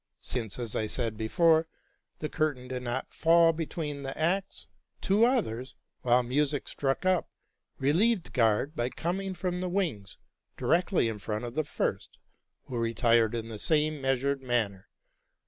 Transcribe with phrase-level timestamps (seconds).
[0.23, 1.67] Since, as I said before,
[2.17, 4.65] the curtain did not fall between the acts,
[4.99, 7.29] two others, while music struck up,
[7.77, 10.17] relieved guard, by coming from the wings,
[10.57, 12.17] directly in front of the first,
[12.63, 14.87] who retired in the same measured manner.